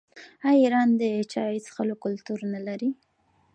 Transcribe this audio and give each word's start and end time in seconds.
آیا 0.47 0.57
ایران 0.61 0.89
د 1.01 1.03
چای 1.31 1.55
څښلو 1.65 1.95
کلتور 2.03 2.39
نلري؟ 2.53 2.89